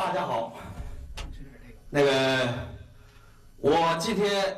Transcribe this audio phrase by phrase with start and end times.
[0.00, 0.54] 大家好，
[1.90, 2.48] 那个，
[3.58, 4.56] 我今天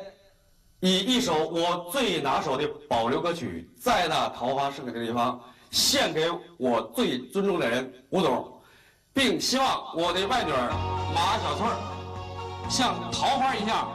[0.79, 5.37] 以一首我最拿手的保留歌曲《在那桃花盛开的地方》
[5.69, 8.53] 献给我最尊重的人吴总，
[9.13, 10.71] 并希望我的外女儿
[11.13, 11.75] 马小翠儿
[12.69, 13.91] 像桃花一样，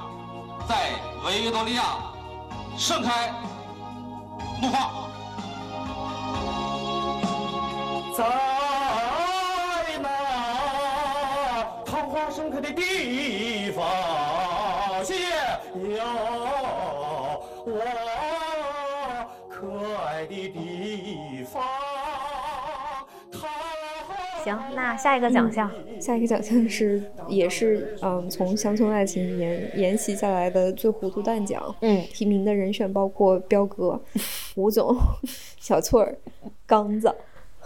[0.69, 0.93] 在
[1.25, 1.83] 维多利亚
[2.77, 3.33] 盛开
[4.61, 5.09] 怒放。
[8.15, 8.48] 在
[12.61, 15.15] 的地方，谢
[15.75, 16.03] 有
[17.65, 17.81] 我
[19.49, 19.69] 可
[20.05, 21.63] 爱的地方。
[24.45, 31.75] 行，那下一个奖项，下一个奖项是也是嗯从乡村爱情沿沿袭下来的最糊涂蛋奖。
[31.81, 34.01] 嗯，提名的人选包括彪哥、
[34.55, 34.97] 吴总、
[35.61, 36.17] 小翠儿、
[36.67, 37.15] 刚子。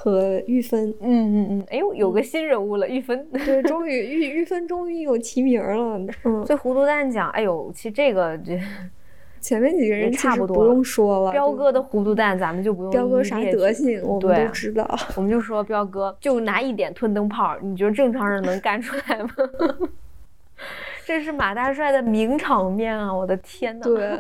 [0.03, 8.59] 和玉芬，嗯嗯嗯，哎呦，有个新人物了，玉芬，对，终于玉 玉芬终于有提名了，嗯，最糊涂蛋讲，哎呦，其实这个这
[9.41, 19.29] 前面几个人差不多不用说了，彪哥的糊涂蛋咱们就不用，彪哥啥德行我们都知道，我们就说彪哥就拿一点吞灯泡，你觉得正常人能干出来吗？
[21.07, 23.15] 这是马大帅的名场面啊！
[23.15, 23.85] 我的天呐。
[23.85, 24.19] 对，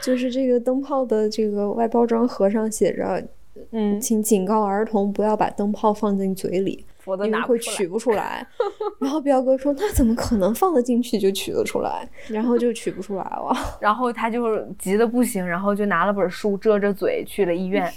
[0.00, 3.22] 就是这个灯泡的这个外包装盒上写着。
[3.72, 8.46] 嗯，请警告儿童不要把灯泡放进嘴里，否则会取不出来。
[9.00, 13.54] 然后彪哥说：“那怎么可能放得进去就取得出来？”然后就取不出来了。
[13.80, 17.90] 然后他就急得不行，然后就拿了本书遮着嘴去了医院。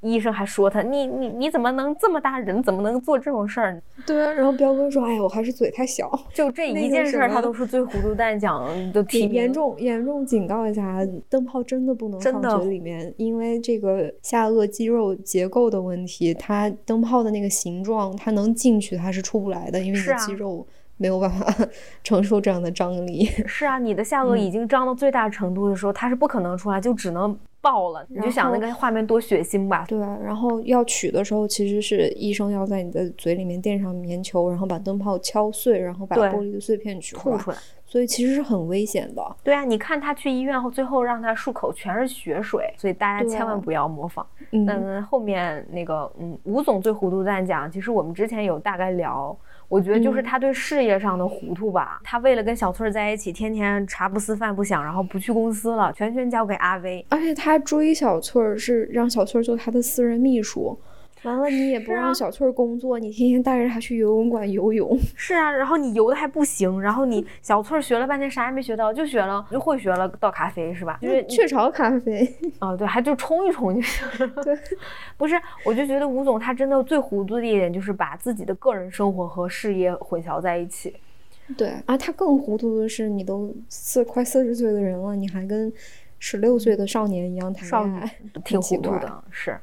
[0.00, 3.82] 医生还说他，你你你怎么能这么大人，怎么能做这种事儿？
[4.06, 9.26] 对啊，然后彪哥说，哎呀，我还是嘴太小，就这一件事，他都是最糊涂蛋讲的提。
[9.28, 20.66] 严重严重警告一下，灯泡真的不能放嘴里面，因为这个下颚肌肉结构的问题，它灯泡的那个形状，它能进去，它是出不来的，因为你的肌肉
[20.98, 21.52] 没有办法
[22.04, 23.24] 承受这样的张力。
[23.46, 27.36] 是啊，你的下颚已经张到最大程度的时候，它是不可能出来，就只能。
[27.66, 29.84] 爆了，你就想那个画面多血腥吧。
[29.88, 39.36] 对啊，然后要取的时候，其实是医生要在你的嘴里面垫上棉球，然后把灯泡敲碎，然后把玻璃的碎片取吐出来，所以其实是很危险的。
[39.42, 44.24] 对啊，你看他去医院后，最后让他漱口全是血水，所以大家千万不要模仿。
[44.52, 49.36] 嗯，后面那个，嗯，吴总最糊涂蛋讲，其实我们之前有大概聊。
[49.68, 52.00] 我觉得就是他对事业上的糊涂吧。
[52.04, 57.04] 他为了跟小翠儿在一起，天天茶不思饭不想，然后不去公司了，全权交给阿威。
[57.08, 60.78] 而且他追小翠儿是让小翠儿做他的私人秘书。
[61.26, 64.96] 完了，你也不让小翠儿工作，你天天带着她去游泳馆游泳。
[65.14, 70.98] 是啊，然后你游的还不行，然后你 小翠儿学了半天啥也没学到，就学了就会学了倒咖啡是吧？
[71.02, 72.26] 就是雀巢咖啡。
[72.60, 74.06] 哦，对，还就冲一冲就行。
[74.44, 74.56] 对，
[75.18, 80.94] 不是，我就觉得吴总他真的最糊涂的一点就是把自己的个人生活和事业混淆在一起。
[81.56, 85.72] 对啊，他更糊涂的是，你都四快四十岁的人了，你还跟
[86.18, 89.56] 十六岁的少年一样谈恋爱，挺糊涂的，是。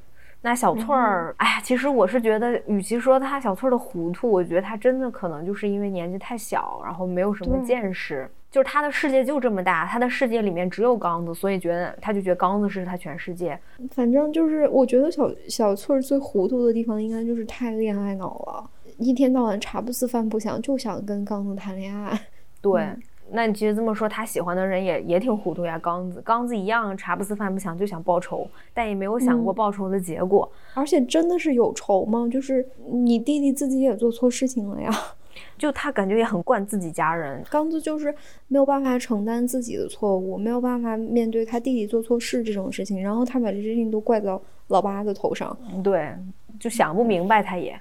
[0.46, 13.58] 那小翠儿，哎呀，其实我是觉得，与其说她小翠儿的糊涂，我觉得她真的可能就是因为年纪太小，然后没有什么见识，就是她的世界就这么大，她的世界里面只有刚子，所以觉得她就觉得刚子是她全世界。
[13.92, 22.20] 反正就是，我觉得小小翠儿最糊涂的地方，应该就是太恋爱脑了，一天到晚茶不思饭不想，就想跟刚子谈恋爱。
[22.62, 22.90] 对。
[23.34, 25.78] 那你其实这么说，他喜欢的人也也挺糊涂呀。
[25.80, 30.50] 刚子，刚子一样，茶不思饭不想，就想报仇，但也没有想过报仇的结果。
[30.76, 32.28] 而且真的是有仇吗？
[32.32, 34.92] 就是你弟弟自己也做错事情了呀。
[35.58, 37.44] 就他感觉也很惯自己家人。
[37.50, 38.14] 刚子就是
[38.48, 45.58] 没有办法承担自己的错误，没有办法面对他弟弟做错事这种事情，然后他把这事情都怪到老八的头上。
[45.84, 46.14] 对，
[46.60, 47.76] 就想不明白他也。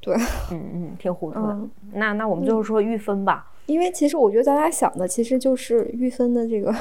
[0.00, 0.14] 对，
[0.50, 1.58] 嗯嗯，挺糊涂的。
[1.94, 3.48] 那那我们就是说玉芬吧。
[3.66, 6.74] 因为其实我觉得咱俩想的其实就是玉芬的这个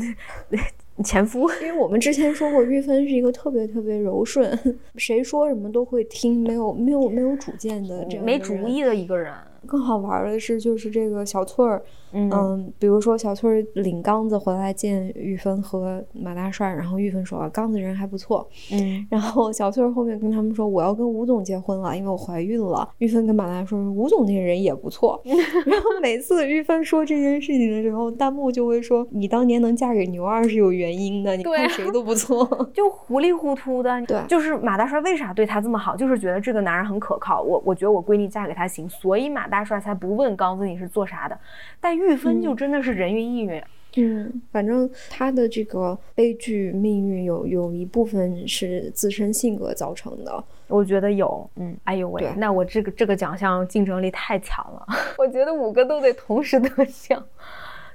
[1.04, 4.58] 前夫，因为我们之前说过玉芬是一个特别特别柔顺，
[4.96, 9.32] 谁说什么都会听，没有没有没有主见的这样没主意的一个人。
[9.66, 11.82] 更好玩的是，就是这个小翠儿，
[12.12, 22.88] 嗯，比如说小翠儿领刚子回来见玉芬和马大帅，然后玉芬说刚子人还不错，嗯， 然后小翠儿后面跟他们说我要跟吴总结婚了，因为我怀孕了。
[22.98, 39.48] 玉芬跟马大帅说吴总那个人也不错， 然后每次玉芬说这件事情的时候，弹幕就会说你当年能嫁给牛二是有原因的，你看谁都不错， 就糊里糊涂的，对，就是马大帅为啥对他这么好，就是觉得这个男人很可靠，我我觉得我闺女嫁给他行，所以马。
[39.48, 41.38] 大帅才不问刚子你是做啥的，
[41.80, 43.62] 但玉芬就真的是人云亦云。
[43.96, 50.44] 嗯，反正他的这个悲剧命运有有一部分是自身性格造成的。
[50.68, 54.86] 我觉得有，嗯，哎呦喂，那我这个这个奖项竞争力太强了，
[55.18, 57.20] 我觉得五个都得同时得奖，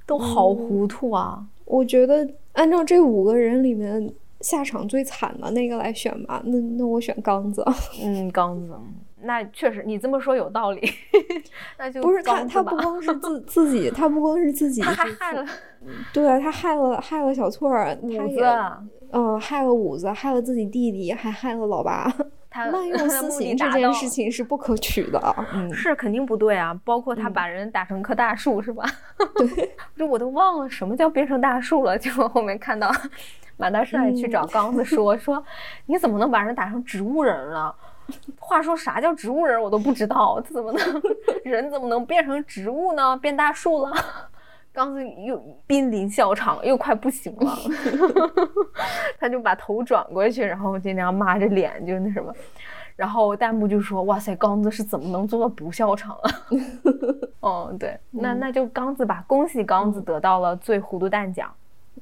[0.05, 1.45] 都好糊涂啊！
[1.65, 4.11] 我觉得按照这五个人里面
[4.41, 7.63] 下场最惨的那个来选吧，那那我选刚子，
[8.03, 8.73] 嗯，刚子。
[9.23, 10.81] 那确实，你这么说有道理。
[11.77, 15.45] 那就不是他，他不光是自 自己，他不光是自己，他还害了，
[16.13, 18.43] 对他害了害了小翠儿，五子，
[19.11, 22.11] 嗯，害了五子，害了自己弟弟，还害了老八。
[22.49, 25.19] 他滥用私刑这件事情是不可取的，
[25.55, 26.71] 嗯，是肯定不对啊。
[26.85, 28.85] 包括他把人打成棵大树，是吧？
[29.35, 31.97] 对，就我都忘了什么叫变成大树了。
[31.97, 32.91] 结果后面看到
[33.57, 35.43] 马大帅去找刚子说说，
[35.87, 37.75] 你怎么能把人打成植物人了？
[38.39, 41.01] 话说啥叫植物人，我都不知道，他怎么能
[41.43, 43.17] 人怎么能变成植物呢？
[43.17, 43.93] 变大树了？
[44.71, 47.55] 刚子又濒临笑场，又快不行了，
[49.19, 52.33] 他就把头转过去，然后就那样抹着脸，就那什么，
[52.95, 56.31] 然后弹幕就说：“哇塞，刚子是怎么能做到不笑场啊？”
[57.41, 61.53] 哦，对，那那就刚子吧，恭喜刚子得到了最糊涂蛋奖。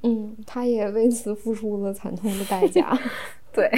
[0.03, 2.97] 嗯，他也为此付出了惨痛的代价。
[3.51, 3.69] 对。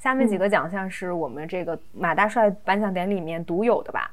[0.00, 4.10] 下面几个奖项是我们这个马大帅颁奖典礼里面独有的吧？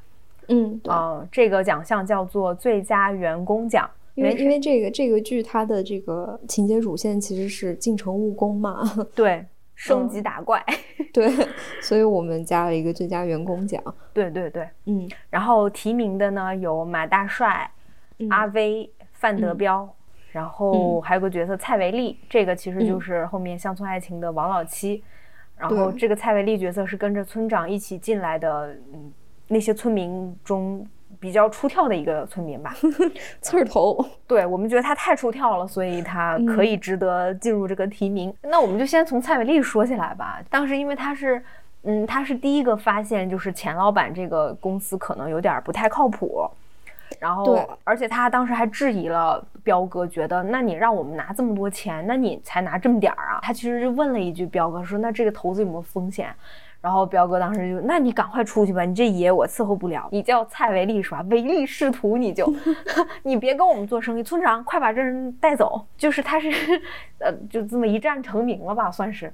[0.49, 8.83] 嗯，啊，这个奖项叫做最佳员工奖，因为因为这个这个剧它的这个情节主线其实是进城务工嘛，
[9.15, 9.45] 对，
[9.75, 10.61] 升级打怪，
[11.13, 11.31] 对，
[11.81, 13.81] 所以我们加了一个最佳员工奖，
[14.11, 17.71] 对对对，嗯，然后提名的呢有马大帅、
[18.29, 19.87] 阿威、范德彪，
[20.33, 25.01] 然后还有个角色蔡维利，这个其实就是后面乡村爱情的王老七。
[25.57, 29.11] 然后这个蔡维利角色是跟着村长一起进来的，嗯，
[29.47, 30.87] 那些村民中
[31.19, 32.75] 比较出挑的一个村民吧，
[33.41, 34.05] 刺儿头。
[34.27, 38.31] 对我们觉得他太出挑了，所以他可以值得进入这个提名。
[38.43, 40.39] 那我们就先从蔡维利说起来吧。
[40.49, 41.43] 当时因为他是，
[41.83, 46.47] 嗯，他是第一个发现就是钱老板这个公司可能有点不太靠谱。
[47.19, 53.39] 然后，而且他当时还质疑了彪哥，觉得那你让我们拿这么多钱，那你才拿这么点儿啊？
[53.41, 56.33] 他其实就问了一句彪哥，说那这个投资有没有风险？
[56.79, 60.07] 然后彪哥当时就，那你赶快出去吧，你这爷我伺候不了。
[60.11, 61.25] 你叫蔡维利是吧？
[61.29, 62.53] 唯利是图，你就
[63.23, 64.23] 你别跟我们做生意。
[64.23, 65.81] 村长，快把这人带走。
[65.97, 66.49] 就是他是，
[67.17, 69.33] 呃，就这么一战成名了吧，算是。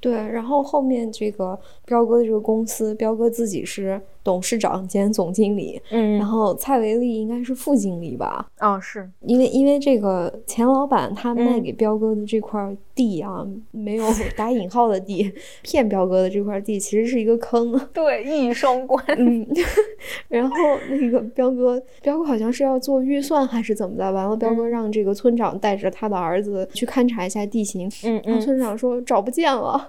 [0.00, 4.00] 对，然后后面这个彪哥的这个公司，彪哥自己是。
[4.24, 8.46] 董事长兼总经理，嗯，然后蔡维利应该是副经理吧？
[8.60, 15.32] 哦，是因为因为这个钱老板他卖给彪哥的这块地啊，没有 打引号的地，
[15.62, 19.04] 骗彪哥的这块地其实是一个坑， 对，一语双关。
[19.18, 19.46] 嗯，
[20.28, 20.56] 然后
[20.90, 24.12] 那个彪哥，彪哥好像是要做预算还是怎么的？
[24.12, 29.88] 完了，彪哥让这个村长带着他的儿子去勘察一下地形，嗯嗯，村长说找不见了，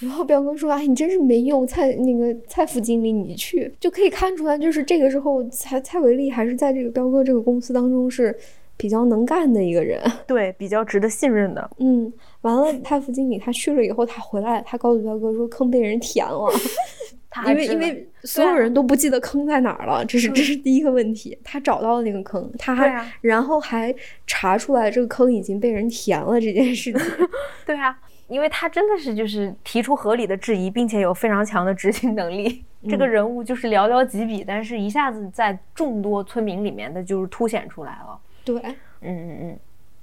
[0.00, 8.36] 然后彪哥说：“哎，你真是没用，蔡那个蔡副经理，你去。”就可以看出来，就是这个时候，蔡蔡维利还是在这个彪哥这个公司当中是
[8.76, 11.70] 比较能干的一个人， 对，比较值得信任的。
[11.78, 16.52] 嗯，完了，蔡副经理他去了以后，他回来，他告诉彪哥说坑被人填了，
[17.46, 21.38] 因为因为所有人都不记得坑在哪儿了，这是这是第一个问题。
[21.44, 23.94] 他找到了那个坑，他还然后还
[24.26, 27.00] 查出来这个坑已经被人填了这件事情。
[27.64, 27.96] 对啊。
[28.28, 32.64] 因为他真的是就是提出合理的质疑，并且有非常强的执行能力。
[32.88, 38.18] 这个人物就是寥寥几笔，但是一下子在众多村民里面的就是凸显出来了。
[38.44, 39.58] 对，嗯嗯嗯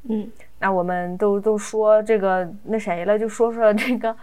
[0.10, 0.32] 嗯。
[0.60, 4.16] 那我们都都说这个那谁了，就说说这个。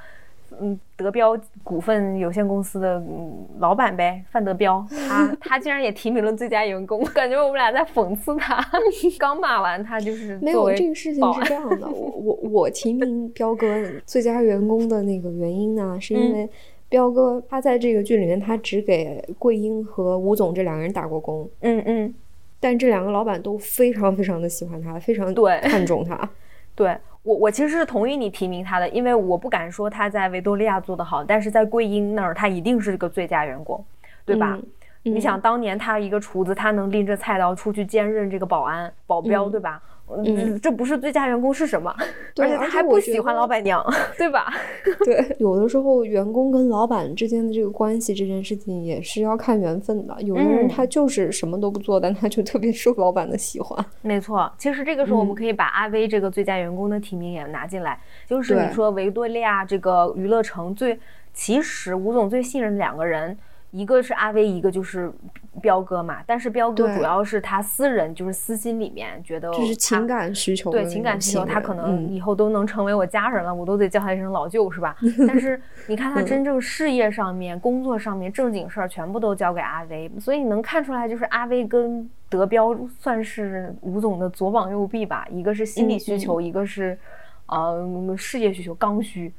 [0.61, 8.65] 嗯，德标股份有限公司的嗯老板呗，范德彪，他 他竟然也提名了最佳员工， 感觉我们俩在讽刺他。
[9.19, 13.67] 刚骂完他就是没有这个事情是这样的，我我我提名彪哥
[14.07, 16.49] 最佳员工的那个原因呢，是因为
[16.89, 22.15] 彪哥他在这个剧里面他只给桂英和吴总这两个人打过工，嗯嗯，
[22.59, 25.61] 但这两个老板都非常非常的喜欢他，非常对。
[25.61, 26.29] 看重他，
[26.75, 26.97] 对。
[27.29, 33.85] 我我其实是同意你提名他的，因为我不敢说他在维多利亚做得好，但是在桂英那儿他一定是个最佳员工，
[34.25, 34.59] 对吧？
[35.03, 39.83] 你想当年他一个厨子，他能拎着菜刀出去兼任这个保安保镖，对吧？
[40.25, 41.95] 嗯，这不是最佳员工是什么？
[42.41, 43.85] 而且他还不喜欢老板娘，
[44.17, 44.53] 对吧？
[45.05, 50.17] 对，有的时候员工跟老板之间的这个关系，这件事情也是要看缘分的。
[50.23, 53.85] 有的人他就是什么都不做，但他就特别受老板的喜欢。
[54.03, 60.99] 没错，其实这个时候我们可以把阿威这个最佳员工的提名也拿进来，就是你说维多利亚这个娱乐城最，
[61.35, 63.37] 其实吴总最信任的两个人。
[63.71, 65.13] 一个是阿威，一个就是
[65.61, 66.23] 彪哥嘛。
[66.27, 74.97] 但是彪哥主要是他私人，就是私心里面觉得就是情感需求，对情感需求，他可能以后都能成为我家人了，我都得叫他一声老舅，是吧？
[75.29, 85.27] 但是你看他真正事业上面、工作上面正经事儿全部都交给阿威，所以你能看出来，就是阿威跟德彪算是吴总的左膀右臂吧。
[85.31, 86.99] 一个是心理需求，一个是
[87.47, 89.33] 呃事业需求，刚需。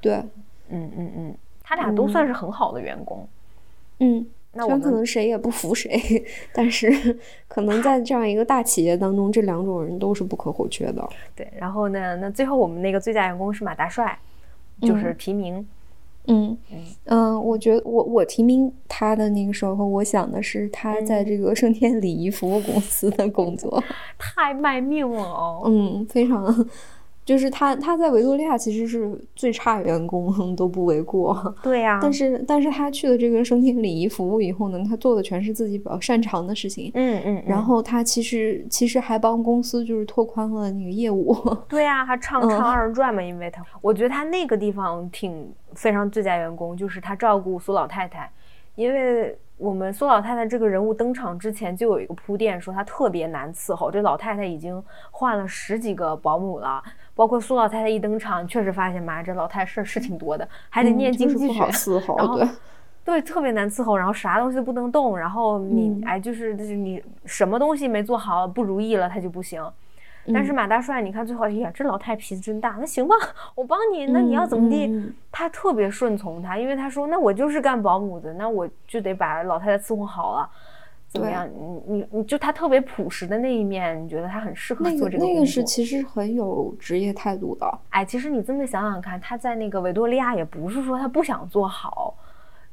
[0.00, 0.14] 对，
[0.68, 3.26] 嗯嗯嗯，他俩都算是很好的员工。
[4.04, 7.18] 嗯，那我们可能谁也不服谁，但是
[7.48, 11.08] 可能在这样一个大企业当中，这两种人都是不可或缺的。
[11.34, 14.18] 对，然后呢，那最后我们那个最佳员工是马大帅，
[14.82, 15.66] 就是提名。
[16.26, 16.56] 嗯
[17.04, 23.82] 嗯我觉得我我提名他的那个时候，我想的是他在这个盛天礼仪服务公司的工作，
[24.18, 25.62] 太卖命了哦。
[25.66, 26.66] 嗯，非常。
[27.24, 31.54] 就是他，他在维多利亚其实是最差员工 都不为过。
[31.62, 36.90] 对呀，但是但是他去了这个升天礼仪服务以后呢，他做的全是自己比较擅长的事情。
[36.94, 37.42] 嗯嗯。
[37.46, 41.34] 然后他其实其实还帮公司就是拓宽了那个业务。
[41.68, 48.30] 对呀，他唱唱二人转嘛，因为他我觉得他那个地方挺非常最佳员工，就是他照顾苏老太太，
[48.74, 49.36] 因为。
[49.56, 53.90] 我们苏老太太这个人物登场之前就有一个铺垫，说她特别难伺候。
[53.90, 56.82] 这老太太已经换了十几个保姆了，
[57.14, 61.60] 包括苏老太太一登场，确实发现妈，这老太太事儿是挺多的，还得念经济学，
[62.16, 62.40] 然后
[63.04, 69.64] 对 特别难伺候，然后啥东西都不能动，然后你哎就是就是你什么东西没做好不如意了，他就不行。
[70.32, 72.76] 但是马大帅，你看最后，哎呀，这老太脾气真大。
[72.78, 73.14] 那行吧，
[73.54, 74.06] 我帮你。
[74.06, 75.12] 那你要怎么地？
[75.30, 80.48] 他特别顺从他，因为他说，那我就是干保姆的，那我就得把老太太伺候好了。
[81.08, 81.48] 怎么样？
[81.48, 85.24] 你你你就他特别朴实的那一面，你觉得他很适合做这个？
[85.24, 87.78] 那个是其实很有职业态度的。
[87.90, 92.16] 哎，其实你这么想想看，他在那个维多利亚也不是说他不想做好。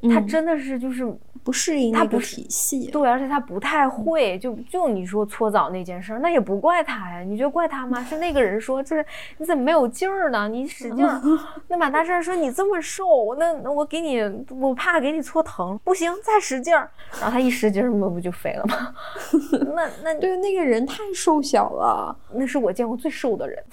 [0.10, 1.06] 他真的是就是
[1.44, 8.04] 不适应他不体系，对，而且他不太会，就就你说搓澡那件事，那也不怪他呀，你觉得怪他吗？
[8.04, 9.06] 是那个人说，就是
[9.38, 10.48] 你怎么没有劲儿呢？
[10.50, 11.22] 你使劲儿。
[11.68, 16.90] 那马大帅说你这么瘦，那那我给你，我怕给你搓疼，不行，再使劲儿。
[17.20, 18.96] 然后他一使劲儿，那不就肥了吗？
[19.76, 23.64] 那那对，那个人太瘦小了，那是我见过最瘦的人。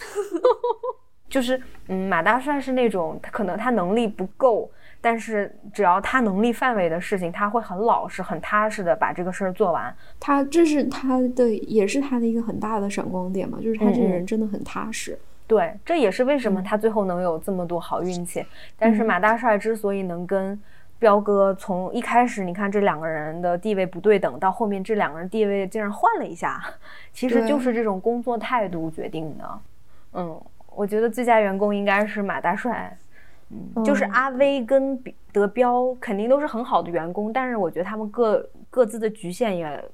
[1.28, 4.70] 就是嗯，马大帅是那种他可能他能力不够。
[5.00, 9.94] 但是只要他能力范围的事情，他会很老实、很踏实的把这个事儿做完。
[10.18, 15.18] 他这是他的，也是他的一个很大的闪光点嘛，就是他这个人真的很踏实。
[15.46, 18.44] 对，这也是为什么他最后能有这么多好运气。
[18.78, 20.60] 但是马大帅之所以能跟
[20.98, 26.60] 彪哥从一开始，你看这两个人的地位不对等，到后面这两个人地位竟然换了一下，
[27.14, 29.60] 其实就是这种工作态度决定的。
[30.14, 30.38] 嗯，
[30.74, 32.94] 我觉得最佳员工应该是马大帅。
[33.82, 35.02] 就是阿威跟
[35.32, 39.84] 德彪肯定都是很好的员工，但是我觉得他们各各自的局限也，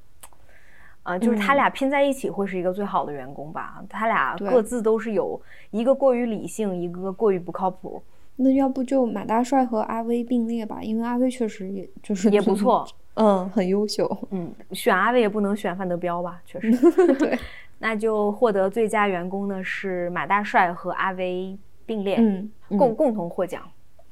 [1.05, 3.81] 啊，就是他俩拼在一起会是一个最好的员工吧。
[3.89, 8.03] 他俩各自都是有一个过于理性，一个过于不靠谱。
[8.37, 12.85] 那要不就马大帅和阿威并列吧，因为阿威确实也就是也不错，
[13.15, 14.19] 嗯，很优秀。
[14.31, 16.73] 嗯，选阿威也不能选范德彪吧，确实。
[17.21, 17.39] 对，
[17.79, 21.57] 那就获得最佳员工呢是马大帅和阿威。
[21.87, 23.63] 并列，嗯，共共同获奖，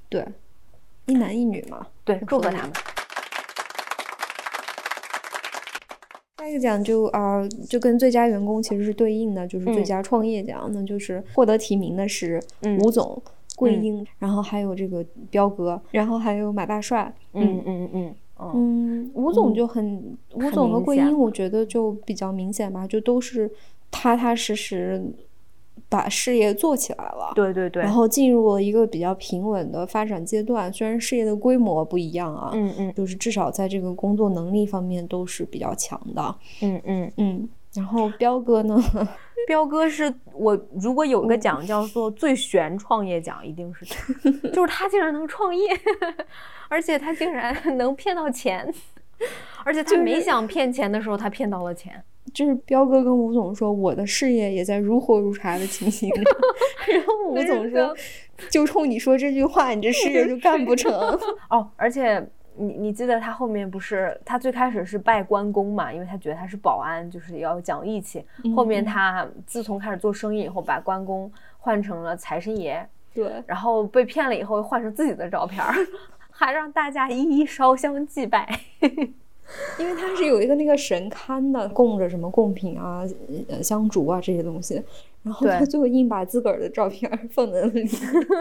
[0.08, 0.26] 对，
[1.06, 2.72] 一男一女嘛，对，祝贺他们。
[6.38, 12.42] 下一个奖就啊，就跟最佳员工其实是对应的，就是最佳创业奖，那就是获得提名的是
[12.80, 13.22] 吴总、
[13.54, 23.48] 桂英，然后还有这个彪哥，然后还有马大帅，嗯嗯嗯嗯，吴总就很，吴总和桂英，我觉得就比较明显吧，就都是
[23.90, 25.00] 踏踏实实。
[25.92, 30.72] 把事业做起来了，对对对，然后进入了一个比较平稳的发展阶段。
[30.72, 37.48] 虽然事业的规模不一样啊，嗯嗯，就是至少在这个工作能力方面都是比较强的，嗯嗯嗯。
[37.74, 38.82] 然后彪哥呢？
[39.46, 44.12] 彪哥是我如果有个奖叫做最悬创业奖，一定是他，
[44.50, 45.68] 就是他竟然能创业，
[46.70, 48.72] 而且他竟然能骗到钱，
[49.64, 52.02] 而且他没想骗钱的时候，他骗到了钱。
[52.32, 56.10] 就是彪哥跟吴总说，我的事业也在如火如茶的情形。
[56.88, 57.94] 然后吴总说，
[58.50, 60.92] 就冲你说这句话，你这事业就干不成。
[61.50, 62.24] 哦，而且
[62.56, 68.24] 你你记得他后面不是他最开始是拜关公嘛，因为他觉得他是保安，就是要讲义气。
[68.54, 72.86] 后面他自从开始做生意以后，把关公换成了财神爷。
[73.14, 73.30] 对。
[73.46, 75.62] 然后被骗了以后，又换成自己的照片，
[76.30, 78.60] 还让大家一一烧香祭拜。
[79.78, 83.04] 因为它是有一个那个神龛的，供着什么贡品啊、
[83.62, 84.82] 香烛啊这些东西。
[85.22, 87.88] 然后他最后硬把自个儿的照片放在那里，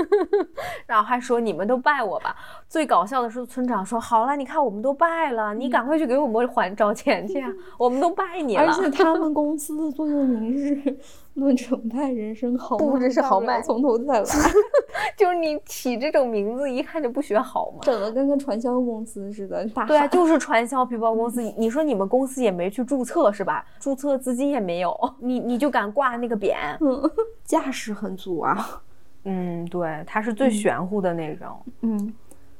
[0.87, 2.35] 然后还说你们都拜我吧。
[2.67, 7.49] 最搞笑的是村长说：“好了，你看我们都拜了，你赶快去给我们还找钱去啊！
[7.77, 10.97] 我们都拜你了。”而且他们 公司的座右铭是
[11.35, 14.25] “论成败，人生豪迈”，不只是豪迈，从头再来。
[15.15, 19.63] 就是你起这种名字，一看就不学好嘛，整的跟个传销公司似的。
[19.87, 21.41] 对啊，就是传销皮包公司。
[21.57, 23.63] 你说你们公司也没去注册是吧？
[23.79, 26.70] 注册资金也没有，你你就敢挂那个匾？
[26.79, 27.11] 嗯，
[27.43, 28.81] 架势很足啊。
[29.23, 31.47] 嗯，对，他是最玄乎的那种。
[31.81, 32.13] 嗯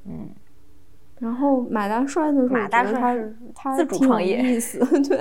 [0.06, 0.30] 嗯。
[1.20, 2.48] 然后马大帅呢？
[2.50, 5.18] 马大帅是他自主创业，意思对，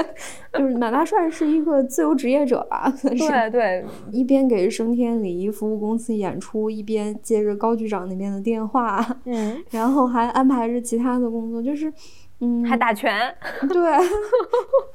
[0.55, 2.91] 就是马大帅是一个自由职业者吧？
[3.03, 11.93] 对对，一边给升天礼仪服务公司演出，一边接着高局长那边的电话，嗯，然后还安排着其他的工作，就是。
[12.41, 13.13] 嗯，还打拳
[13.69, 13.81] 对，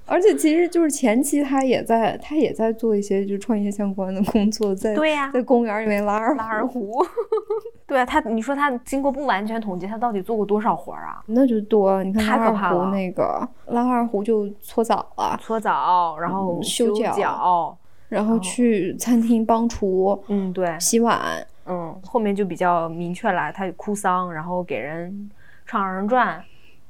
[0.08, 7.06] 而且其实就是前期他也在，他也在做一些就创业相关的工作，在对呀，在公园里面拉二拉二胡，
[7.86, 11.24] 对啊，他你说他经过不完全统计，他到底做过多少活啊？
[11.28, 17.78] 那就多，你看拉二胡那个拉二胡就搓澡了，搓澡，然后修脚，
[18.10, 21.20] 然后去餐厅帮厨，嗯，对，洗碗，
[21.68, 25.30] 嗯，后面就比较明确了，他哭丧，然后给人
[25.68, 26.44] 唱二人转。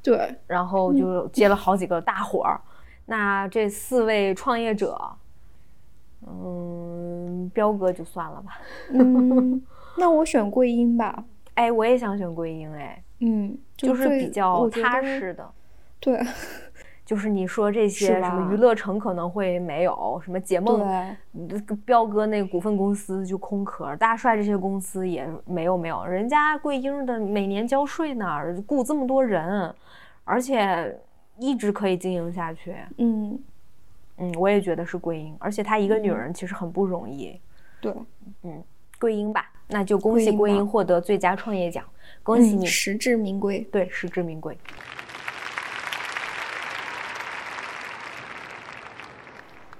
[0.05, 2.61] 对，然后就接了好几个大活儿。
[3.07, 4.95] 那这四位创业者，
[6.27, 8.59] 嗯，彪哥就算了吧。
[8.91, 9.59] 嗯，
[9.97, 11.23] 那我选桂英吧。
[11.55, 12.71] 哎，我也想选桂英。
[12.73, 15.51] 哎，嗯，就是比较踏实的。
[15.99, 16.21] 对，
[17.05, 21.15] 就是你说这些什么娱乐城可能会没有什么解梦，
[21.85, 26.05] 彪哥那个股份公司就空壳，大帅这些公司也没有没有。
[26.05, 29.73] 人家桂英的每年交税呢，雇这么多人。
[30.27, 30.99] 而且
[31.37, 32.75] 一直可以经营下去。
[32.97, 33.39] 嗯
[34.17, 37.39] 嗯，我也觉得是桂英，而且她一个女人其实很不容易。
[37.79, 37.93] 对，
[38.41, 38.63] 嗯，
[38.99, 41.85] 桂英吧，那就恭喜桂英获得最佳创业奖，
[42.23, 43.59] 恭喜你，实至名归。
[43.71, 44.57] 对，实至名归。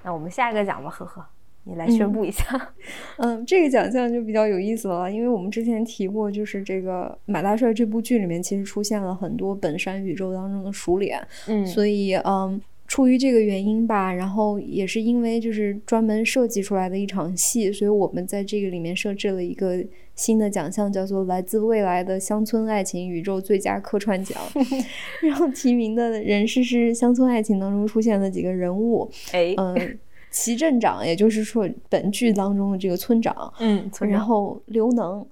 [0.06, 1.26] 那我们下一个奖吧，呵呵。
[1.68, 2.44] 你来宣布一下，
[3.18, 24.40] 嗯，这个奖项就比较有意思了，因为我们之前提过，就是这个马大帅这部剧里面其实出现了很多本山宇宙当中的熟脸，嗯，所以嗯，出于这个原因吧，然后也是因为就是专门设计出来的一场戏，所以我们在这个里面设置了一个新的奖项，叫做来自未来的乡村爱情宇宙最佳客串奖，
[25.22, 29.98] 然后提名的人士是乡村爱情当中出现的几个人物，哎，嗯。
[30.32, 35.26] 齐镇长，也就是说本剧当中的这个村长，嗯，然后刘能，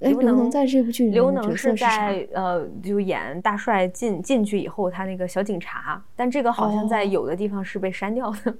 [0.00, 8.54] 刘能在这部剧里刘能是在呃，就演大帅进进去以后，他那个小警察，但这个好像在有的地方是被删掉的。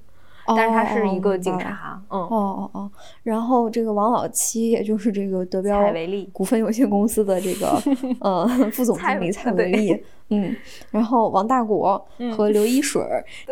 [0.46, 2.20] 但是他是一个警察，嗯。
[2.20, 2.90] 哦哦哦，
[3.22, 5.92] 然后这个王老七，也就是这个德标
[6.32, 7.80] 股份有限公司的这个
[8.20, 10.54] 呃副总经理蔡维利，嗯，
[10.90, 12.04] 然后王大国
[12.36, 13.02] 和刘一水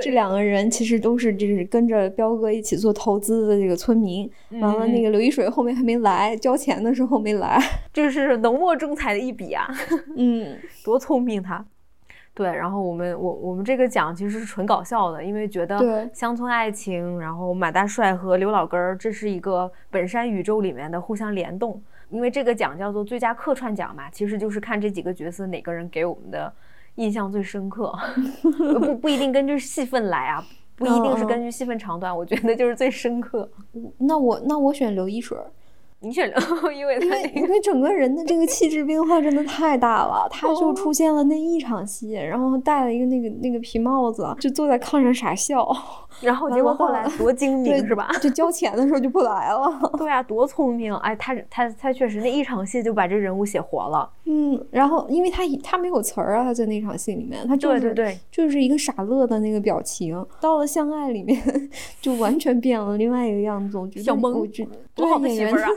[0.01, 7.61] 这两个人其实都是就是跟着彪哥一起做投资的这个村民，完了那个刘一水后面还没来交钱的时候没来，
[7.93, 9.67] 就是浓墨重彩的一笔啊，
[10.17, 11.65] 嗯， 多聪明他。
[12.35, 21.81] 对，然后我们我我们这个奖其实是纯搞笑的，因为觉得乡村爱情，然后马大帅和刘老根儿，这是一个本山宇宙里面的互相联动。
[22.09, 26.53] 因为这个奖叫做最佳客串奖嘛，其实就是看这几个角色哪个人给我们的
[26.97, 27.93] 印象最深刻，
[28.81, 30.45] 不不一定根据戏份来啊，
[30.77, 33.51] 不一定是根据戏份长短，我觉得就是最深刻。
[33.99, 35.37] 那我那我选刘一水。
[36.03, 36.37] 你选刘，
[36.73, 45.67] 因为因为因为整个人的这个气质变化真的太大了，他就出现了那一场戏，然后戴了一个那个那个皮帽子，就坐在炕上傻笑，
[46.21, 48.11] 然后结果后来多精明是吧？
[48.21, 49.73] 就交钱的时候就不来了。
[49.97, 50.93] 对啊，多聪明！
[50.97, 54.11] 哎，他他他确实那一场戏就把这人物写活了。
[54.25, 60.25] 嗯，然后因为他他没有词儿啊，他在那场戏里面，他就是对对对，就是一个傻乐的那个表情。
[60.41, 61.41] 到了相爱里面，
[62.03, 63.79] 就完全变了另外一个样子。
[63.79, 64.33] 我觉得小萌，
[64.95, 65.69] 多好的媳妇啊！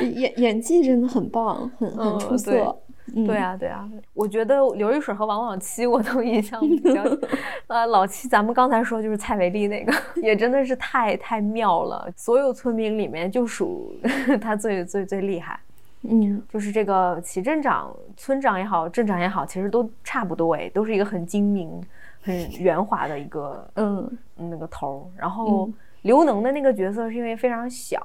[0.14, 2.76] 演演技真的很棒，很很出色。
[3.14, 7.04] 对啊，对啊，我觉得刘一水和王老七我都印象比较。
[7.68, 12.08] 呃，老七咱们刚才说就是蔡维利那个，也真的是太太妙了。
[12.16, 13.94] 所有村民里面就属
[14.40, 15.58] 他 最最最厉害。
[16.02, 21.80] 嗯，就是这个齐镇长、村长也好，镇长也好，其实都差不多哎，都是一个很精明、
[22.20, 25.18] 很圆滑的一个嗯那个头儿。
[25.18, 25.70] 然后
[26.06, 28.00] 刘能的那个角色是因为非常小。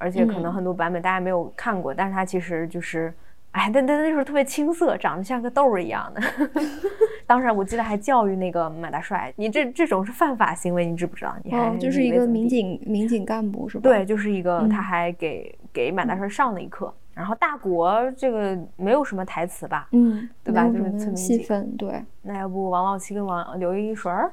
[0.00, 3.12] 而且可能很多版本大家没有看过，但是他其实就是
[3.50, 6.22] 哎，但但那时候特别青涩，长得像个豆儿一样的。
[7.26, 11.34] 当时我记得还教育那个马大帅，你这这种是犯法行为，你知不知道？
[11.42, 13.82] 你还就是一个民警民警干部是吧？
[13.82, 16.94] 对，就是一个，他还给给马大帅上了一课。
[17.12, 19.88] 然后大国这个没有什么台词吧？
[19.90, 20.68] 嗯，对吧？
[20.68, 21.68] 就是戏份。
[21.76, 24.30] 对，那要不王老七跟王刘一水儿？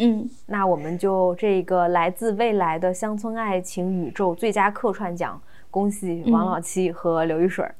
[0.00, 5.40] 嗯，那我们就这个来自未来的乡村爱情宇宙最佳客串奖，
[5.72, 7.74] 恭喜王老七和刘一水儿。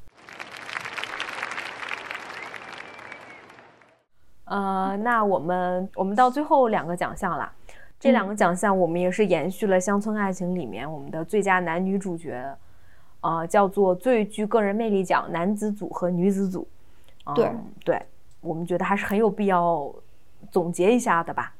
[4.46, 7.52] 呃，那我们我们到最后两个奖项了，
[8.00, 12.42] 这两个奖项我们也是延续了《乡村爱情》里面我们的最佳男女主角，
[13.20, 16.66] 呃，叫做最具个人魅力奖，男子组和女子组。
[17.34, 17.48] 对
[17.84, 18.02] 对，
[18.40, 19.94] 我们觉得还是很有必要
[20.50, 21.54] 总结一下的吧。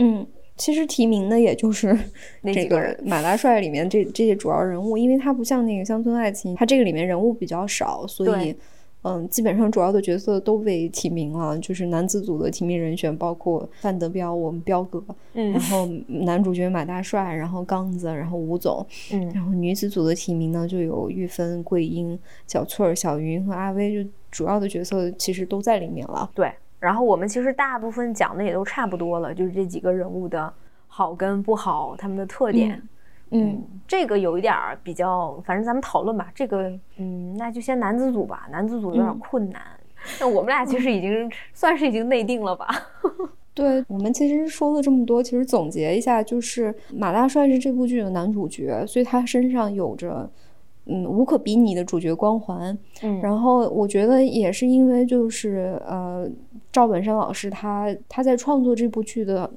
[0.00, 1.96] 嗯，其实提名的也就是
[2.52, 8.56] 这个马大帅里面这这些主要人物，因为他不像那个《乡村爱情》，他这个里面人物比较少，所以。
[9.02, 26.30] 嗯，基本上主要的角色都被提名了，就是男子组的提名人选包括范德彪，我们彪哥，嗯，然后男主角马大帅，然后刚子，然后吴总，嗯，然后女子组的提名呢就有玉芬、桂英、小翠儿、小云和阿威，就主要的角色其实都在里面了。
[26.34, 30.52] 对，然后我们其实大部分讲的也都差不多了，就是这几个人物的
[30.88, 32.82] 好跟不好，他们的特点。
[33.32, 36.32] 嗯，这个有一点儿比较，反正咱们讨论吧。
[36.34, 38.48] 这个，嗯，那就先男子组吧。
[38.50, 39.62] 男子组有点困难。
[40.18, 42.66] 那我们俩其实已经算是已经内定了吧？
[43.54, 50.28] 对，我们其实说了这么多，其实总结一下，就是马大帅是这部剧的男主角，所以他身上有着
[50.86, 52.76] 嗯无可比拟的主角光环。
[53.02, 56.26] 嗯，然后我觉得也是因为就是呃
[56.72, 59.50] 赵本山老师他他在创作这部剧的。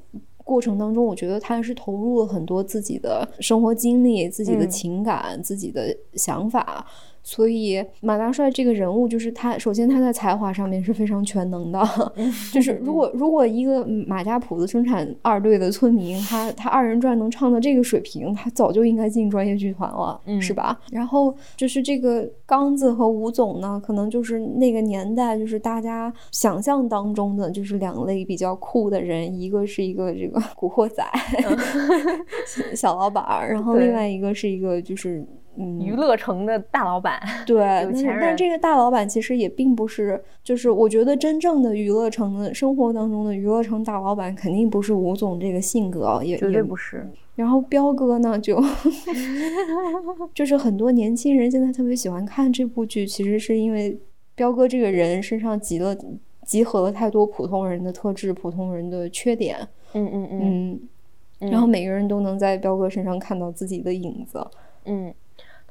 [0.46, 6.86] 过程当中，我觉得他是投入了很多自己的生活经历、自己的情感、自己的想法。
[7.24, 11.82] 所以马大帅这个人物，就是他首先他在才华上面是非常全能的，
[12.54, 20.78] 就是如果如果一个马家堡子生产二队的村民，他他二人转能唱到这个水平，他早就应该进专业剧团了，是吧？
[20.92, 31.02] 然后就是这个刚子和吴总呢，可能就是那个年代就是大家想象当中的就是两类比较酷的人，一个是一个这个 古惑仔
[32.76, 35.26] 小老板，然后另外一个是一个就是。
[35.56, 38.20] 娱乐城的大老板， 对，有钱人。
[38.22, 47.08] 但这个大老板其实也并不是，就是我觉得真正的娱乐城的生活当中的娱乐城大老板，肯定不是吴总这个性格，也绝对不是。
[47.36, 48.62] 然后彪哥呢，就
[50.34, 54.00] 就是很多年轻人现在特别喜欢看这部剧，其实是因为
[54.36, 55.96] 彪哥这个人身上集了
[56.46, 59.58] 集合了太多普通人的特质、普通人的缺点。
[59.94, 60.30] 嗯嗯
[61.40, 61.50] 嗯。
[61.52, 64.46] 然后每个人都能在彪哥身上看到自己的影子。
[64.86, 65.14] 嗯。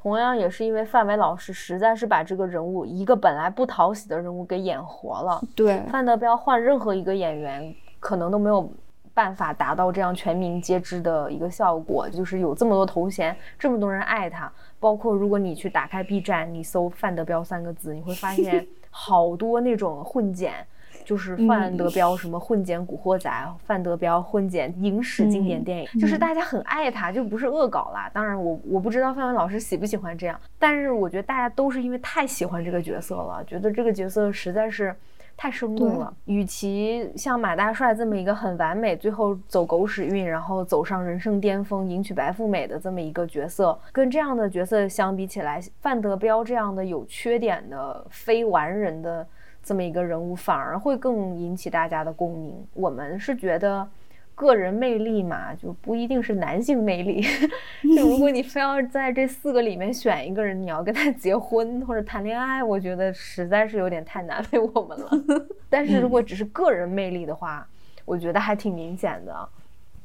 [0.03, 5.41] 同样也是因为范伟老师实在是把这个人物一个本来不讨喜的人物给演活了。
[5.55, 8.69] 对，范德彪换任何一个演员可能都没有
[9.13, 12.09] 办法达到这样全民皆知的一个效果。
[12.09, 20.67] 就是有这么多头衔，这么多人爱他，包括如果你去打开 B 站，你搜范德彪三个字，你会发现 好多那种混剪。
[21.03, 23.31] 就是范德彪什么混剪古惑仔，
[23.65, 28.09] 范德彪混剪影史经典电影，就是大家很爱他，就不是恶搞啦。
[28.13, 34.95] 当然，我我不知道范范老师喜不喜欢这样，但是我觉得大家都是因为太喜欢这个角色了，觉得这个角色实在是
[35.35, 36.13] 太生动了。
[36.25, 49.27] 与其像马大帅这么一个很完美，最后走狗屎运，然后走上人生巅峰，迎娶白富美的这么一个角色，跟这样的角色相比起来，范德彪这样的有缺点的非完人的。
[49.63, 52.53] 这么一个人物反而会更引起大家的共鸣。
[52.73, 53.87] 我们是觉得，
[54.35, 57.25] 个人魅力嘛，就不一定是男性魅力。
[57.95, 65.09] 就如果你非要在这四个里面选一个人，你要跟他结婚或者谈恋爱，我觉得实在是有点太难为我们了。
[65.69, 67.65] 但是如果只是个人魅力的话，
[68.03, 69.49] 我觉得还挺明显的。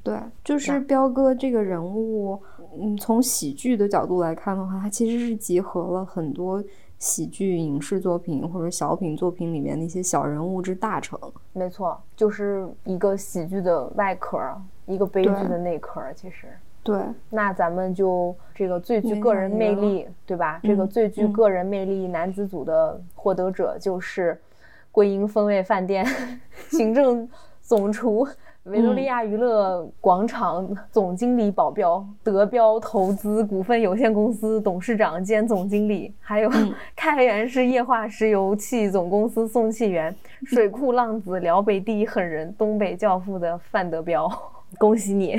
[0.05, 2.41] 对，就是彪哥这个人物，
[2.81, 6.63] 嗯，从喜剧的角度来看的话，他其实是集合了很多。
[6.99, 11.19] 喜剧影视作品或者小品作品里面那些小人物之大成，
[11.53, 14.39] 没错，就是一个喜剧的外壳，
[14.87, 16.03] 一个悲剧的内壳。
[16.15, 16.49] 其实，
[16.83, 20.61] 对，那咱们就这个最具个人魅力，对吧？
[20.65, 24.41] 这个最具个人魅力男子组的获得者就是
[24.91, 26.05] 桂英风味饭店
[26.71, 27.29] 行政
[27.61, 28.27] 总厨。
[28.71, 36.51] 维多利亚娱乐广场总经理保镖，德标投资股份有限公司董事长兼总经理，还有
[36.95, 44.31] 开原市液化石油气总公司送气员，水库浪子，辽北第一狠人，东北教父的范德彪，
[44.79, 45.39] 恭喜你！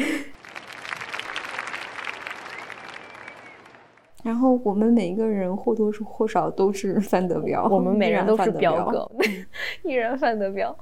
[4.23, 9.09] 然后我们每一个人或多或少都是 范德彪，我们每人 都是彪哥，
[9.83, 10.75] 一人范德彪。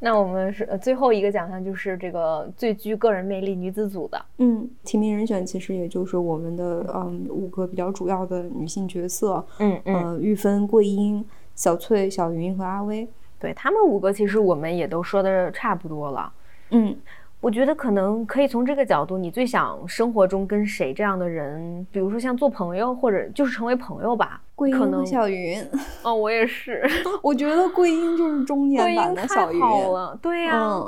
[0.00, 4.24] 那我们是最后一个奖项，就是这个最具个人魅力女子组的。
[4.38, 9.44] 嗯，提名人选其实也就是我们的嗯五个比较主要的女性角色。
[9.58, 11.24] 嗯嗯，玉芬、桂英、
[11.54, 13.06] 小翠、小云和阿威。
[13.40, 16.32] 对他们五个，其实我们也都说的差不多了。
[16.70, 16.96] 嗯。
[17.40, 21.86] 我觉得可能可以从这个角度，你最想生活中跟谁这样的人？
[21.92, 24.40] 比如说像做朋友，或者就是成为朋友吧。
[24.56, 25.64] 桂英和小云。
[26.02, 26.82] 哦，我也是。
[27.22, 29.60] 我觉得桂英就是中年版的小云。
[29.60, 30.82] 好了，对呀。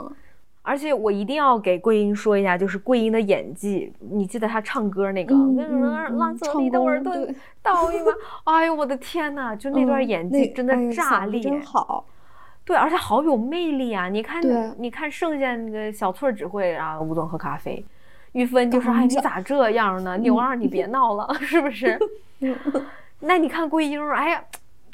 [0.62, 5.34] 而且我一定要给桂英说一下，就是桂英的演技，你记得她唱歌那个
[6.18, 8.12] 《蓝色里的尔顿岛屿》吗？
[8.44, 12.04] 哎呦，我的天呐，就那段演技真的炸裂，真好。
[12.70, 14.08] 对，而且好有魅力啊！
[14.08, 14.40] 你看，
[14.78, 17.84] 你看剩下那个小翠只会啊，吴总喝咖啡，
[18.30, 20.16] 玉芬就说哎，你咋这样呢？
[20.18, 21.98] 牛二，你别闹了， 是不是？
[23.18, 24.44] 那你看桂英，哎呀，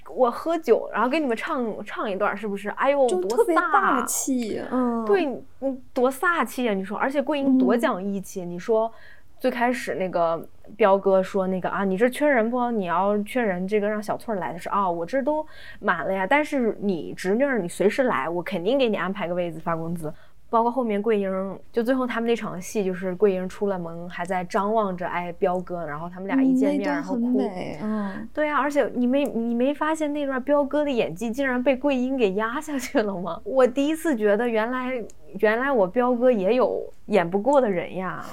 [0.08, 2.70] 我喝酒，然后给你们唱唱一段，是不是？
[2.70, 6.72] 哎呦，多特别大气，嗯，对，你多飒气啊！
[6.72, 8.90] 你说，而且桂英多讲义气，你说。
[9.38, 12.70] 最开始那个彪哥说那个啊，你这缺人不？
[12.70, 15.46] 你要缺人，这个让小翠来的是啊，我这都
[15.80, 16.26] 满了呀。
[16.26, 20.12] 但是你侄女儿，你随时来，我肯定给你安排个位子发工资。
[20.48, 27.42] 包括后面桂英，就最后他们那场戏，就是桂英出了门，还在张望着哎彪哥，然后他们俩一见面然后哭。
[27.82, 33.40] 嗯，对啊，而且你没你没发现那段彪哥的演技竟然被桂英给压下去了吗？
[33.44, 34.92] 我第一次觉得原来
[35.40, 38.24] 原来我彪哥也有演不过的人呀。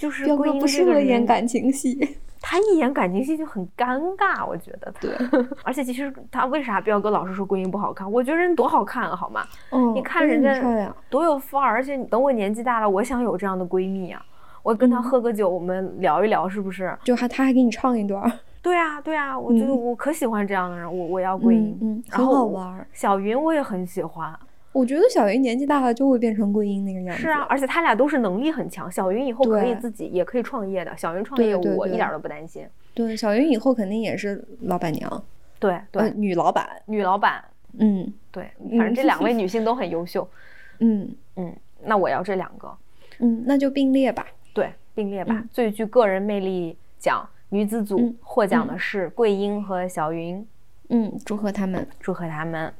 [0.00, 1.96] 就是彪哥不适合演感情戏，
[2.40, 4.92] 他一演感情戏就很尴尬，我觉得。
[5.00, 5.10] 对，
[5.62, 8.10] 而且其实他为啥彪哥老是说桂英不好看？
[8.10, 9.44] 我觉得人多好看啊，好吗？
[9.70, 14.20] 嗯，你看人家多有范儿，而且等我年纪大了，我想有这样的闺蜜啊，
[14.62, 16.96] 我跟她喝个酒，我们聊一聊，是不是？
[17.04, 18.30] 就还他还给你唱一段。
[18.60, 22.86] 对啊，对啊，我就我可喜欢这样的人，我我要桂英，嗯，很好玩。
[22.92, 24.32] 小云我也很喜欢。
[24.72, 27.22] 我觉得小云年纪大了就会变成桂英那个样子。
[27.22, 28.90] 是啊，而且他俩都是能力很强。
[28.90, 30.96] 小云以后可以自己也可以创业的。
[30.96, 32.66] 小云创业，我一点都不担心。
[32.94, 35.24] 对，小云以后肯定也是老板娘。
[35.58, 37.44] 对对，女老板，女老板。
[37.78, 40.28] 嗯，对，反正这两位女性都很优秀。
[40.80, 41.54] 嗯嗯，
[41.84, 42.70] 那我要这两个。
[43.18, 44.26] 嗯，那就并列吧。
[44.52, 45.44] 对，并列吧。
[45.52, 50.46] 最具个人魅力奖女子组获奖的是桂英和小云。
[50.88, 52.72] 嗯，祝贺他们，祝贺他们。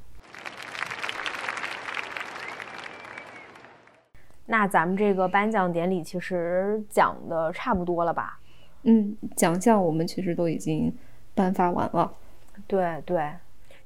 [4.53, 8.39] 那咱们这个颁奖典礼其实讲的差不多了吧？
[8.83, 10.95] 嗯，奖项我们其实都已经
[11.35, 12.13] 颁发完了。
[12.67, 13.31] 对对，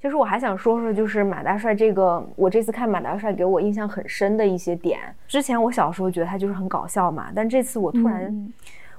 [0.03, 4.99] 其实我还想说说，就是马大帅这个，我这次看马大帅给我印象很深的一些点。
[5.29, 8.53] 之前我小时候觉得他就是很搞笑嘛，但这次我突然，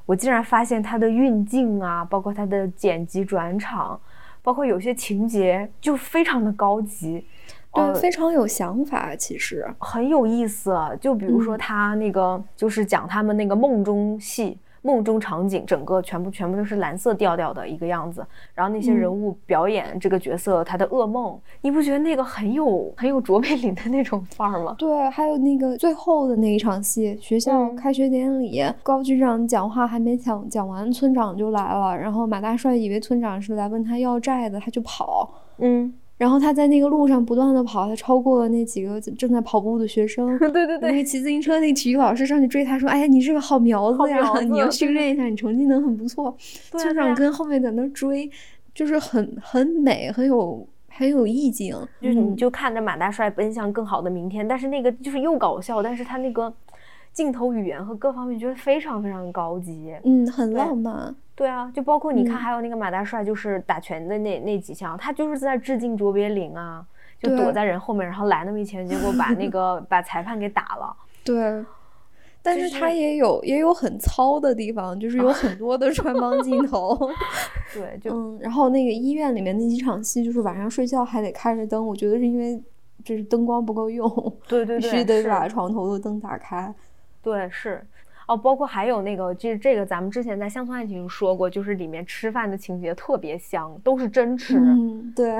[0.06, 4.00] 我竟然发现他的运镜啊，包括他的剪辑转场，
[4.42, 7.28] 包括有些情节就非常的高级。
[7.78, 10.76] 对，非常有想法，其实很有意思。
[11.00, 18.26] 就比如说他那个，就是讲他们那个梦中戏、梦中场景，整个全部全部都是蓝色调调的一个样子。
[18.54, 24.76] 然后那些人物表演这个角色他的噩梦，你不觉得那个很有很有卓别林的那种范儿吗？
[24.78, 31.98] 对，还有那个最后的那一场戏，学校开学典礼，高局长讲话还没讲讲完，村长就来了。
[31.98, 35.30] 然后马大帅以为村长是来问他要债的，他就跑。
[35.58, 35.94] 嗯。
[36.18, 40.38] 然后他在那个路上不断的跑，他超过了那几个正在跑步的学生。
[40.40, 46.36] 对对对，那个骑自行车那体育老师上去追他说：“哎呀，你是个好苗子呀，你要 训练一下，你成绩能很不错。”
[46.72, 48.28] 村长跟后面在那追，
[48.74, 51.76] 就是很很美，很有很有意境。
[52.02, 56.52] 就是你就看着马大帅奔向更好的明天，但是那个就是又搞笑，但是他那个
[57.14, 59.94] 镜头语言和各方面觉得非常非常高级。
[60.04, 61.16] 嗯，很浪漫。
[61.38, 66.84] 对啊，就包括你看，还有那个马大帅，就是打拳的那那几枪，他就是在致敬卓别林啊，
[67.20, 70.98] 就躲在人后面，然后来那么一拳，结果把那 个把裁判给打了。
[71.24, 71.64] 对，
[72.42, 76.98] 但是他也有也有很糙的地方，就是有很多的穿帮镜头。
[77.72, 82.60] 对，就嗯，然后那个医院里面那几场戏，就是晚上睡觉还得开着灯，我觉得是因为
[83.04, 84.10] 就是灯光不够用，
[84.48, 86.74] 对对对，必须得把床头的灯打开。
[87.22, 87.86] 对，是。
[88.28, 94.58] 哦，包括还有那个，就是这个，咱们之前在《乡村爱情》说过，就是里面吃饭的情节特别香，都是真吃。
[94.60, 95.34] 嗯，对，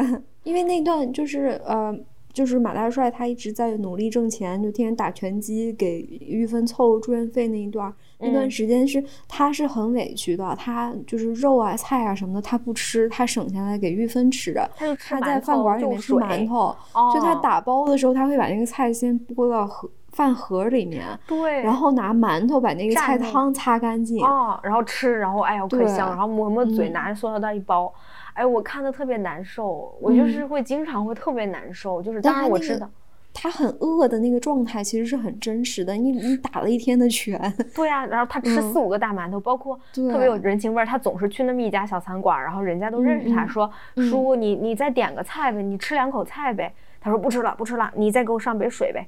[0.44, 1.94] 因为那段就是呃，
[2.32, 14.96] 就是马大帅，他一直在努力挣钱，就天天打拳击给玉芬凑住院费那一段，那段时间是他是很委屈的，他就是肉啊菜啊什么的他不吃，他省下来给玉芬吃，他就。
[14.96, 16.74] 他在饭馆里面吃馒头，
[17.14, 27.94] 就他打包的时候他会把那个菜先拨到盒饭盒里面，对，然后拿馒头把那个菜汤擦干净，哦，然后吃，然后哎呀可香，然后抹抹嘴，拿着塑料袋一包。
[28.34, 32.90] 哎，我看的特别难受，我就是会经常会特别难受，就是当然我知道，
[33.32, 35.94] 他很饿的那个状态其实是很真实的。
[35.94, 37.40] 你你打了一天的拳，
[37.76, 46.74] 对呀，然后他吃四五个大馒头，包括特别有人情味儿，他总是去那么一家小餐馆，然后人家都认识他，说叔你你再点个菜呗，你吃两口菜呗。
[47.00, 49.08] 他说不吃了不吃了，你再给我上杯水呗。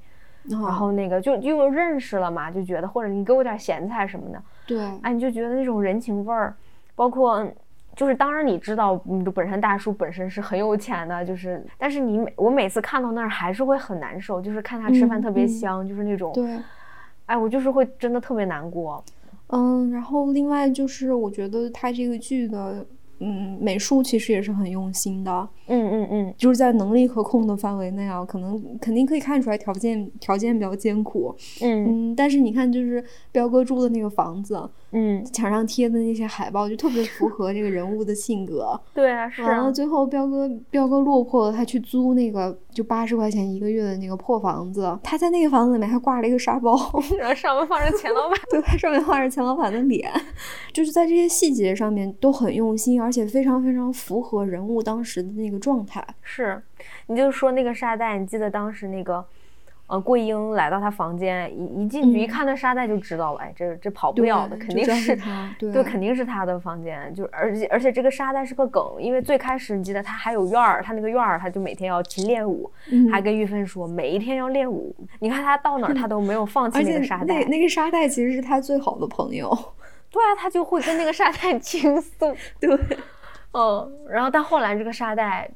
[0.50, 4.42] 然后那个就又认识了嘛，就觉得或者你给我点咸菜什么的。
[4.66, 6.56] 对，哎，你就觉得那种人情味儿，
[6.96, 7.46] 包括。
[7.96, 16.58] 就是，当然你知道，嗯，本山大叔本身是很有钱的，就是，但是你每我每次看到那儿还是会很难受，就是看他吃饭特别香，就是那种，对，
[17.26, 19.04] 哎，我就是会真的特别难过，
[19.48, 22.86] 嗯，然后另外就是我觉得他这个剧的。
[23.20, 25.48] 嗯，美术其实也是很用心的。
[25.68, 31.36] 嗯嗯嗯，就是在能力可控的范围内啊，可能肯定可以看出来条件条件比较艰苦。
[31.62, 38.80] 嗯嗯，但是你看，就是彪哥住的那个房子，嗯，墙上贴的那些海报就特别符合这个人物的性格。
[38.94, 39.44] 对啊，是。
[39.44, 46.76] 完了，最后彪哥彪哥落魄了，他去租那个就八十块钱一个月的那个破房子，他在那个房子里面还挂了一个沙包，
[47.20, 50.12] 然后上面放着钱老板， 对，上面画着钱老板的脸，
[50.74, 56.04] 就是在这些细节上面都很用心，而且非常非常符合人物当时的那个状态。
[56.22, 56.62] 是，
[57.08, 59.24] 你就说那个沙袋，你记得当时那个，
[59.90, 67.12] 呃，桂英来到他房间，一一进去一看那沙袋就知道了，哎，这这跑不了的，肯定是他，对，肯定是他的房间。
[67.16, 72.72] 就而且而且这个沙袋是个梗，因为最开始你记得他还有院儿，他那个院儿他就每天要勤练武，
[73.12, 74.96] 还跟玉芬说每一天要练武。
[75.20, 79.50] 你看他到哪儿他都没有放弃那个沙袋，那个沙袋其实是他最好的朋友。
[80.12, 82.12] 对啊，他就会跟那个沙袋 倾诉。
[82.60, 82.78] 对，
[83.52, 85.50] 嗯，然后但后来这个沙袋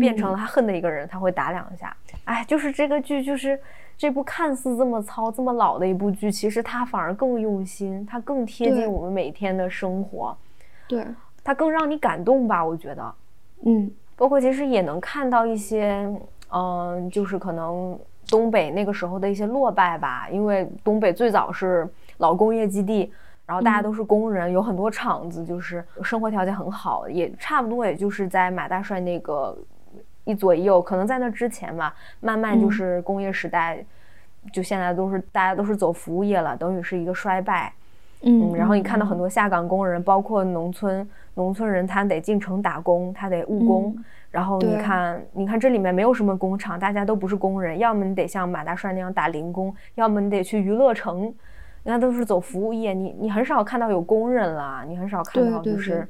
[0.00, 1.94] 变成了他恨的一个人，他会打两下。
[2.24, 3.60] 哎，就是这个剧，就是
[3.94, 10.34] 这部看似这么糙、这么老的一部剧，其实它反而更用心，它更贴近我们每天的生活。
[10.88, 11.06] 对，
[11.44, 12.64] 它更让你感动吧？
[12.64, 13.14] 我觉得，
[13.66, 16.10] 嗯，包括其实也能看到一些，
[16.50, 23.12] 嗯，就是可能东北那个时候的一些落败吧，因为东北最早是老工业基地。
[23.46, 29.56] 然后大家都是工人，有很多厂子，就是生活条件很好，也差不多，也就是在马大帅那个
[30.24, 33.78] 一左一右，可能在那之前吧，慢慢就是工业时代，
[34.52, 37.72] 就现在都是大家都是走服务业了，等于是一个衰败。
[38.22, 43.96] 嗯，然后你看到很多下岗工人，包括农村农村人，他得进城打工，他得务工。
[44.32, 51.32] 然后你看，你看这里面没有什么工厂，大家都不是工人，要么你得像马大帅那样打零工，要么你得去娱乐城。
[51.86, 56.06] 那都是走服务业，你你很少看到有工人啦，你很少看到就是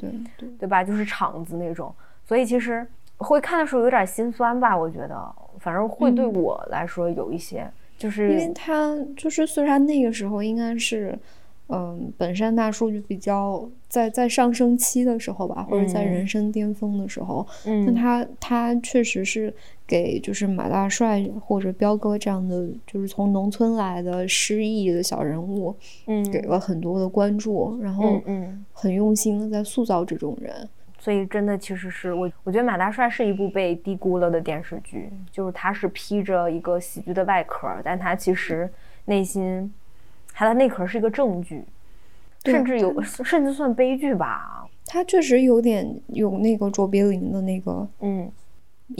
[0.59, 0.83] 对吧？
[0.83, 2.87] 就是厂子那种，所以其实
[3.19, 4.77] 会看的时候有点心酸吧？
[4.77, 11.19] 我觉得，反正会对我来说有一些，就是因为他就是虽然那个时候应该是。
[11.69, 19.53] 嗯，本山大叔就比较在在上升期的时候吧，或者在人生巅峰的时候，那他他确实是
[19.85, 25.75] 给就是马大帅或者彪哥这样的就是从农村来的失意的小人物，
[26.07, 30.69] 嗯，给了很多的关注，然后嗯很用心的在塑造这种人，
[31.01, 38.71] 所以真的其实是我我觉得马大帅是一部被低估了的电视剧，就是他是披着一个喜剧的外壳，但他其实
[39.07, 39.73] 内心。
[40.39, 41.65] 它的内核是一个正剧，
[42.45, 44.69] 甚至有甚至算悲剧吧。
[44.85, 48.31] 它确实有点有那个卓别林的那个嗯，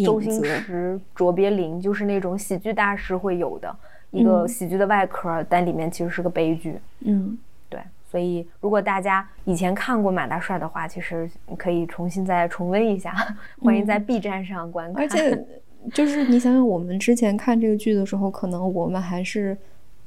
[0.03, 3.77] 周星驰、卓别林就是那种喜剧大师会有的
[4.13, 6.79] 一个喜剧的外壳，但里面其实是个悲剧。
[7.01, 7.37] 嗯，
[7.69, 7.79] 对。
[8.11, 13.15] 所以如果大家以前看过马大帅的话，其实可以重新再重温一下。
[13.61, 15.05] 欢迎在 B 站上观看。
[15.05, 15.47] 而且
[15.93, 19.55] 就是你想想，我们之前看这个剧的时候，可能我们还是。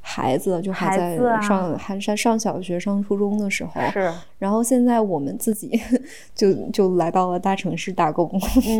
[0.01, 3.81] 孩子就还在上，还在上小学、上初中的时候。
[3.91, 4.11] 是。
[4.39, 5.69] 然后现在我们自己
[6.33, 8.77] 就就来到了大城市打工，对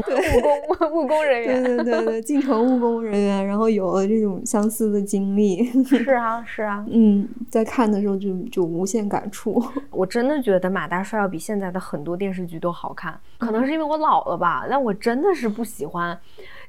[0.70, 1.64] 务工 务工人员。
[1.64, 5.66] 对对对对，进城务工人员，然后有了这种相似的经历。
[5.84, 9.62] 是啊是啊，嗯，在看的时候就就无限感触。
[9.92, 16.18] 我真的觉得马大帅要比现在的很多电视剧都好看，可能是因为我老了吧，但我真的是不喜欢，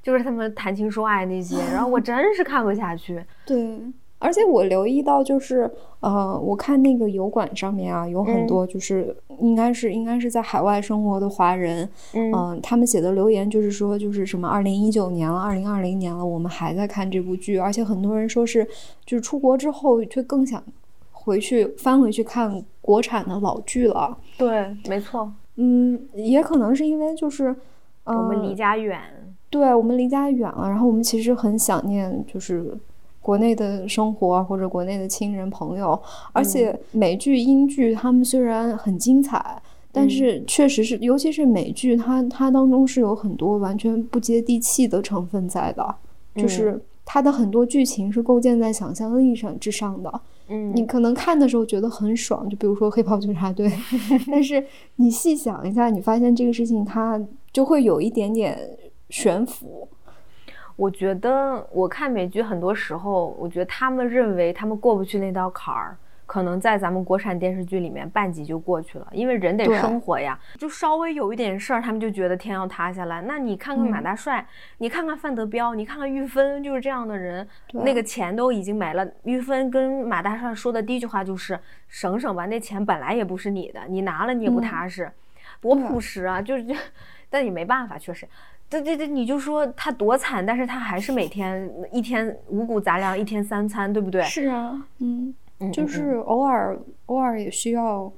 [0.02, 3.24] 就是他们谈情说爱那些，然后我真是看不下去。
[3.46, 3.80] 对。
[4.20, 5.68] 而且我留意到，就是
[6.00, 18.62] 呃，我看那个油管上面啊，有很多就是应该是应该是在海外生活的华人，嗯，他们写的留言就是说，就是什么二零一九年了，二零二零年了，我们还在看这部剧，而且很多人说是
[19.06, 20.62] 就是出国之后却更想
[21.12, 24.18] 回去翻回去看国产的老剧了。
[24.36, 25.32] 对，没错。
[25.56, 27.56] 嗯，也可能是因为就是
[28.04, 29.00] 我们离家远，
[29.48, 32.76] 对我们离家远了，然后我们其实很想念就是。
[33.22, 36.00] 国内的生活或者国内的亲人朋友，
[36.32, 39.60] 而且美剧、英剧他们虽然很精彩，
[39.92, 45.94] 但是确实是，尤其是美剧，它它当中是有很多完全不接地气的成分在的，
[46.34, 50.20] 就是它的很多剧情是构建在想象力上之上的。
[50.48, 53.68] 嗯，你可能看的时候觉得很爽，就比如说《黑袍纠察队》，
[54.32, 54.64] 但是
[54.96, 57.20] 你细想一下，你发现这个事情它
[57.52, 58.58] 就会有一点点
[59.10, 59.86] 悬浮。
[60.80, 73.20] 我觉得我看美剧很多时候，我觉得他们认为他们过不去那道坎儿，可能在咱们国产电视剧里面半集就过去了，因为人得生活呀，就稍微有一点事儿，他们就觉得天要塌下来。
[73.20, 74.46] 那你看看马大帅，
[74.78, 79.06] 你看看范德彪，你看看玉芬，就是这样的人，那个钱都已经没了。
[79.24, 85.12] 玉芬跟马大帅说的第一句话就是省省吧，那钱本来也不是你的，你拿了你也不踏实，
[85.60, 86.64] 多朴实啊，就是，
[87.28, 88.26] 但也没办法，确实。
[88.70, 94.22] 对对对，你就说他多惨，但是他还是每天一天五谷杂粮，一天三餐，对不对？
[94.22, 95.34] 是啊，嗯，
[95.72, 98.10] 就是偶尔偶尔也需要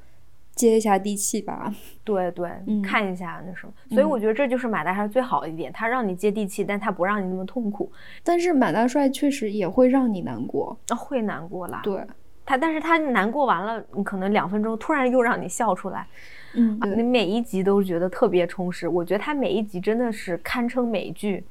[0.55, 1.73] 接一下地气吧。
[2.05, 2.51] 对对，
[2.85, 3.73] 看一下那什么。
[3.89, 7.91] 所以我觉得这就是马大帅最好的一点，他让你接地气，但他不让你那么痛苦。
[8.23, 11.81] 但是马大帅确实也会让你难过，啊，会难过啦。
[11.83, 12.05] 对
[12.45, 16.07] 他，但是他难过完了，你可能两分钟突然又让你笑出来。
[16.55, 18.87] 嗯，你每一集都觉得特别充实。
[18.87, 21.45] 我觉得它每一集真的是堪称美剧，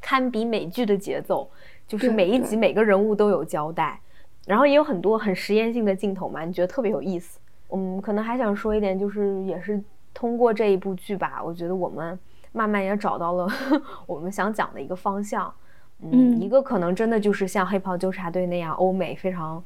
[0.00, 1.48] 堪比美剧的节奏，
[1.86, 4.00] 就是每一集每个人物都有交代，
[4.46, 7.38] 然后也有很多很实验性的镜头嘛，你觉得特别有意思。
[7.70, 9.82] 嗯，可能还想说一点，就是也是
[10.14, 12.18] 通过这一部剧吧，我觉得我们
[12.52, 13.48] 慢慢也找到了
[14.06, 15.52] 我们想讲的一个方向。
[16.00, 19.62] 嗯，一个可能真的就是像《黑袍纠察队》那样欧美非常。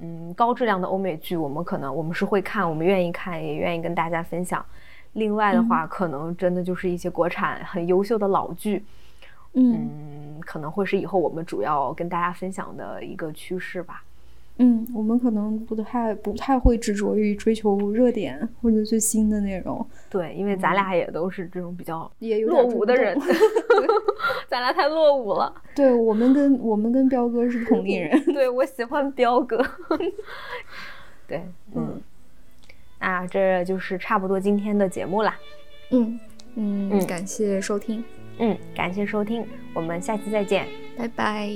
[0.00, 4.64] 嗯，高质量的欧美剧，我们可能我们是会看，我们愿意看，也愿意跟大家分享。
[5.12, 8.84] 另外的话，可能真的就是一些国产很优秀的老剧，
[9.52, 14.02] 嗯，可能会是以后我们主要跟大家分享的一个趋势吧。
[14.62, 19.84] 嗯，我们可能不太不太会执着于追求热点或者最新的内容。
[20.10, 23.18] 对，因为咱俩也都是这种比较也落伍的人，
[24.48, 25.50] 咱俩太落伍了。
[25.74, 28.22] 对我们跟我们跟彪哥是同龄人。
[28.26, 29.64] 对，我喜欢彪哥。
[31.26, 31.42] 对，
[31.74, 31.98] 嗯，
[33.00, 35.38] 那这就是差不多今天的节目啦。
[35.90, 36.20] 嗯
[36.56, 38.04] 嗯，感谢收听。
[38.38, 39.42] 嗯，感谢收听，
[39.72, 40.66] 我们下期再见，
[40.98, 41.48] 拜拜。